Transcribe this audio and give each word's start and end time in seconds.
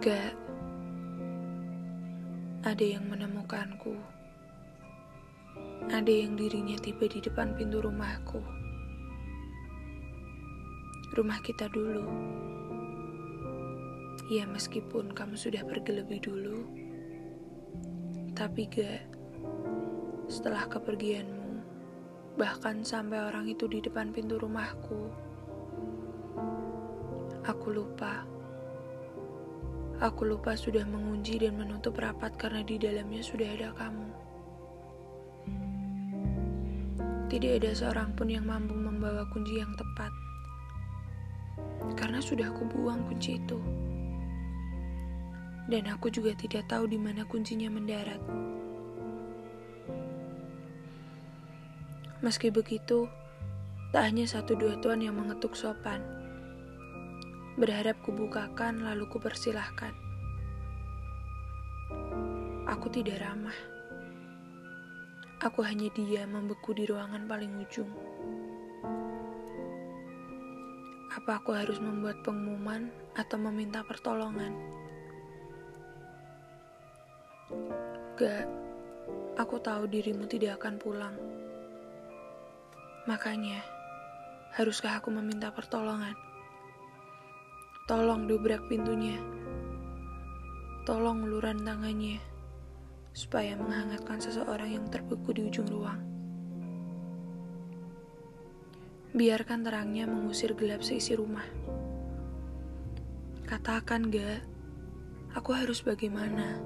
Gak 0.00 0.32
ada 2.64 2.80
yang 2.80 3.04
menemukanku. 3.04 3.92
Ada 5.92 6.08
yang 6.08 6.40
dirinya 6.40 6.80
tiba 6.80 7.04
di 7.04 7.20
depan 7.20 7.52
pintu 7.52 7.84
rumahku. 7.84 8.40
Rumah 11.12 11.44
kita 11.44 11.68
dulu. 11.68 12.08
Ya 14.32 14.48
meskipun 14.48 15.12
kamu 15.12 15.36
sudah 15.36 15.68
pergi 15.68 15.92
lebih 15.92 16.24
dulu. 16.24 16.64
Tapi 18.32 18.72
gak. 18.72 19.04
Setelah 20.32 20.64
kepergianmu, 20.64 21.60
bahkan 22.40 22.80
sampai 22.88 23.20
orang 23.20 23.52
itu 23.52 23.68
di 23.68 23.84
depan 23.84 24.16
pintu 24.16 24.40
rumahku, 24.40 25.12
aku 27.44 27.68
lupa. 27.68 28.39
Aku 30.00 30.24
lupa 30.24 30.56
sudah 30.56 30.80
mengunci 30.88 31.36
dan 31.36 31.60
menutup 31.60 32.00
rapat 32.00 32.32
karena 32.40 32.64
di 32.64 32.80
dalamnya 32.80 33.20
sudah 33.20 33.44
ada 33.52 33.68
kamu. 33.76 34.08
Tidak 37.28 37.52
ada 37.60 37.70
seorang 37.76 38.16
pun 38.16 38.32
yang 38.32 38.48
mampu 38.48 38.72
membawa 38.72 39.28
kunci 39.28 39.60
yang 39.60 39.76
tepat. 39.76 40.08
Karena 42.00 42.16
sudah 42.16 42.48
aku 42.48 42.64
buang 42.72 43.04
kunci 43.12 43.36
itu. 43.44 43.60
Dan 45.68 45.84
aku 45.92 46.08
juga 46.08 46.32
tidak 46.32 46.64
tahu 46.72 46.88
di 46.88 46.96
mana 46.96 47.28
kuncinya 47.28 47.68
mendarat. 47.68 48.24
Meski 52.24 52.48
begitu, 52.48 53.04
tak 53.92 54.08
hanya 54.08 54.24
satu 54.24 54.56
dua 54.56 54.80
tuan 54.80 55.04
yang 55.04 55.20
mengetuk 55.20 55.52
sopan. 55.52 56.19
Berharap 57.60 58.00
kubukakan 58.00 58.88
lalu 58.88 59.04
kupersilahkan. 59.04 59.92
Aku 62.64 62.88
tidak 62.88 63.20
ramah. 63.20 63.52
Aku 65.44 65.60
hanya 65.60 65.92
dia 65.92 66.24
membeku 66.24 66.72
di 66.72 66.88
ruangan 66.88 67.28
paling 67.28 67.52
ujung. 67.60 67.92
Apa 71.12 71.36
aku 71.36 71.52
harus 71.52 71.76
membuat 71.84 72.24
pengumuman 72.24 72.88
atau 73.12 73.36
meminta 73.36 73.84
pertolongan? 73.84 74.56
Gak, 78.16 78.48
aku 79.36 79.60
tahu 79.60 79.84
dirimu 79.84 80.24
tidak 80.24 80.64
akan 80.64 80.80
pulang. 80.80 81.16
Makanya, 83.04 83.60
haruskah 84.56 84.96
aku 84.96 85.12
meminta 85.12 85.52
pertolongan? 85.52 86.29
Tolong 87.90 88.30
dobrak 88.30 88.70
pintunya. 88.70 89.18
Tolong 90.86 91.26
uluran 91.26 91.66
tangannya 91.66 92.22
supaya 93.10 93.58
menghangatkan 93.58 94.22
seseorang 94.22 94.78
yang 94.78 94.86
terbeku 94.94 95.34
di 95.34 95.50
ujung 95.50 95.66
ruang. 95.66 95.98
Biarkan 99.10 99.66
terangnya 99.66 100.06
mengusir 100.06 100.54
gelap 100.54 100.86
seisi 100.86 101.18
rumah. 101.18 101.42
Katakan 103.50 104.06
gak, 104.06 104.38
aku 105.34 105.50
harus 105.50 105.82
bagaimana? 105.82 106.62